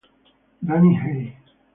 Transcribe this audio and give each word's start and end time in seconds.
Danny 0.67 0.97
Hay 0.97 1.21